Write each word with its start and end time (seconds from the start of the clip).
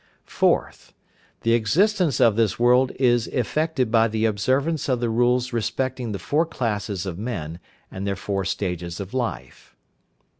4th. 0.27 0.93
The 1.41 1.53
existence 1.53 2.19
of 2.19 2.35
this 2.35 2.57
world 2.57 2.91
is 2.95 3.27
effected 3.27 3.91
by 3.91 4.07
the 4.07 4.25
observance 4.25 4.89
of 4.89 4.99
the 4.99 5.11
rules 5.11 5.53
respecting 5.53 6.11
the 6.11 6.17
four 6.17 6.47
classes 6.47 7.05
of 7.05 7.19
men 7.19 7.59
and 7.91 8.07
their 8.07 8.15
four 8.15 8.43
stages 8.43 8.99
of 8.99 9.13
life. 9.13 9.75